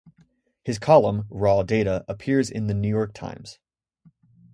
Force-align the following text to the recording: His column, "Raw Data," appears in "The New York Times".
His 0.63 0.79
column, 0.79 1.27
"Raw 1.29 1.61
Data," 1.61 2.03
appears 2.07 2.49
in 2.49 2.65
"The 2.65 2.73
New 2.73 2.89
York 2.89 3.13
Times". 3.13 3.59